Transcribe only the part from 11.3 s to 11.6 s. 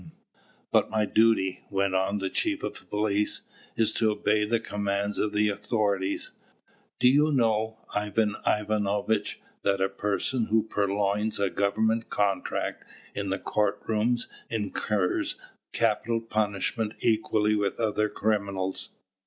a